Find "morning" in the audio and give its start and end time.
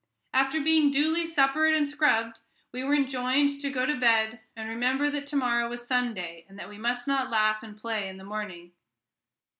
8.23-8.71